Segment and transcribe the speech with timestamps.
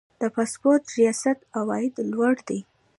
[0.21, 2.59] د پاسپورت ریاست عواید لوړ دي